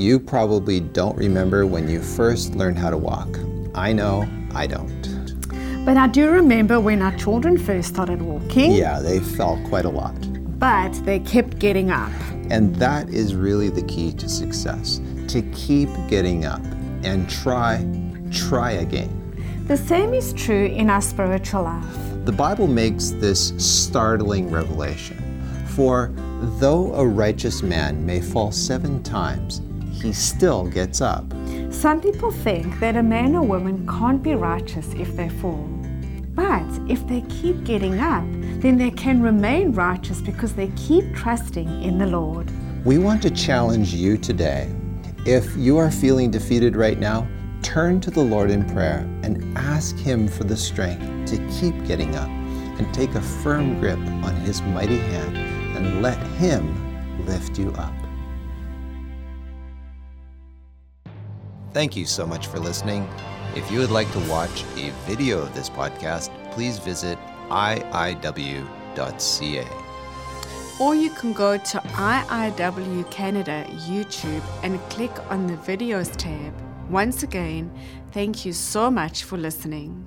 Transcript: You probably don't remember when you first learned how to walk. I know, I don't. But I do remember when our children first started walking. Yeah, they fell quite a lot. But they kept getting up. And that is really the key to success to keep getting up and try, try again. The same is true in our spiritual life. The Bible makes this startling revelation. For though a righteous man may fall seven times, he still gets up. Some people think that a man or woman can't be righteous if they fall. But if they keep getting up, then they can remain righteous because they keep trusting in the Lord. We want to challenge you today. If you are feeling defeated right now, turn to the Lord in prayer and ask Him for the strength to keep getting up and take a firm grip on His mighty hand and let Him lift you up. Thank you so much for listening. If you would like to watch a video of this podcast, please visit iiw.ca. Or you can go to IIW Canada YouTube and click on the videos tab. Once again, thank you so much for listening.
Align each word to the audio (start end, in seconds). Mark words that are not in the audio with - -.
You 0.00 0.18
probably 0.18 0.80
don't 0.80 1.14
remember 1.18 1.66
when 1.66 1.86
you 1.86 2.00
first 2.00 2.54
learned 2.54 2.78
how 2.78 2.88
to 2.88 2.96
walk. 2.96 3.28
I 3.74 3.92
know, 3.92 4.26
I 4.54 4.66
don't. 4.66 5.84
But 5.84 5.98
I 5.98 6.06
do 6.06 6.30
remember 6.30 6.80
when 6.80 7.02
our 7.02 7.14
children 7.18 7.58
first 7.58 7.90
started 7.90 8.22
walking. 8.22 8.72
Yeah, 8.72 9.00
they 9.00 9.20
fell 9.20 9.62
quite 9.68 9.84
a 9.84 9.90
lot. 9.90 10.14
But 10.58 10.94
they 11.04 11.18
kept 11.18 11.58
getting 11.58 11.90
up. 11.90 12.10
And 12.48 12.74
that 12.76 13.10
is 13.10 13.34
really 13.34 13.68
the 13.68 13.82
key 13.82 14.14
to 14.14 14.26
success 14.26 15.02
to 15.28 15.42
keep 15.52 15.90
getting 16.08 16.46
up 16.46 16.62
and 17.02 17.28
try, 17.28 17.84
try 18.32 18.70
again. 18.70 19.12
The 19.66 19.76
same 19.76 20.14
is 20.14 20.32
true 20.32 20.64
in 20.64 20.88
our 20.88 21.02
spiritual 21.02 21.64
life. 21.64 22.24
The 22.24 22.32
Bible 22.32 22.68
makes 22.68 23.10
this 23.10 23.52
startling 23.58 24.50
revelation. 24.50 25.18
For 25.66 26.10
though 26.58 26.94
a 26.94 27.06
righteous 27.06 27.62
man 27.62 28.06
may 28.06 28.22
fall 28.22 28.50
seven 28.50 29.02
times, 29.02 29.60
he 29.90 30.12
still 30.12 30.66
gets 30.66 31.00
up. 31.00 31.24
Some 31.70 32.00
people 32.00 32.30
think 32.30 32.80
that 32.80 32.96
a 32.96 33.02
man 33.02 33.34
or 33.36 33.42
woman 33.42 33.86
can't 33.86 34.22
be 34.22 34.34
righteous 34.34 34.86
if 34.94 35.16
they 35.16 35.28
fall. 35.28 35.68
But 36.34 36.66
if 36.88 37.06
they 37.06 37.22
keep 37.22 37.64
getting 37.64 37.98
up, 37.98 38.24
then 38.60 38.76
they 38.76 38.90
can 38.90 39.20
remain 39.20 39.72
righteous 39.72 40.20
because 40.20 40.54
they 40.54 40.68
keep 40.76 41.14
trusting 41.14 41.82
in 41.82 41.98
the 41.98 42.06
Lord. 42.06 42.50
We 42.84 42.98
want 42.98 43.20
to 43.22 43.30
challenge 43.30 43.92
you 43.92 44.16
today. 44.16 44.74
If 45.26 45.54
you 45.56 45.76
are 45.76 45.90
feeling 45.90 46.30
defeated 46.30 46.76
right 46.76 46.98
now, 46.98 47.28
turn 47.62 48.00
to 48.00 48.10
the 48.10 48.22
Lord 48.22 48.50
in 48.50 48.64
prayer 48.70 49.00
and 49.22 49.56
ask 49.58 49.96
Him 49.96 50.28
for 50.28 50.44
the 50.44 50.56
strength 50.56 51.30
to 51.30 51.36
keep 51.60 51.86
getting 51.86 52.14
up 52.16 52.28
and 52.28 52.94
take 52.94 53.14
a 53.14 53.20
firm 53.20 53.78
grip 53.78 53.98
on 53.98 54.34
His 54.36 54.62
mighty 54.62 54.98
hand 54.98 55.36
and 55.76 56.00
let 56.00 56.18
Him 56.38 57.26
lift 57.26 57.58
you 57.58 57.70
up. 57.72 57.99
Thank 61.72 61.96
you 61.96 62.04
so 62.04 62.26
much 62.26 62.48
for 62.48 62.58
listening. 62.58 63.08
If 63.54 63.70
you 63.70 63.78
would 63.78 63.90
like 63.90 64.10
to 64.12 64.18
watch 64.20 64.64
a 64.76 64.90
video 65.06 65.40
of 65.40 65.54
this 65.54 65.70
podcast, 65.70 66.30
please 66.52 66.78
visit 66.78 67.18
iiw.ca. 67.48 68.66
Or 70.80 70.94
you 70.94 71.10
can 71.10 71.32
go 71.32 71.58
to 71.58 71.78
IIW 71.78 73.10
Canada 73.10 73.66
YouTube 73.70 74.42
and 74.62 74.80
click 74.88 75.12
on 75.30 75.46
the 75.46 75.56
videos 75.56 76.16
tab. 76.16 76.54
Once 76.88 77.22
again, 77.22 77.70
thank 78.12 78.44
you 78.44 78.52
so 78.52 78.90
much 78.90 79.24
for 79.24 79.36
listening. 79.36 80.06